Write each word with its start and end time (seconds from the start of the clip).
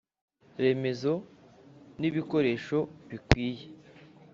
Remezo 0.63 1.13
n 1.99 2.01
ibikoresho 2.09 2.77
bikwiye 3.09 3.65